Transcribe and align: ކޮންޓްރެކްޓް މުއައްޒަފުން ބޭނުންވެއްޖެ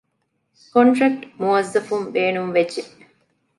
ކޮންޓްރެކްޓް 0.73 1.23
މުއައްޒަފުން 1.41 2.05
ބޭނުންވެއްޖެ 2.13 2.81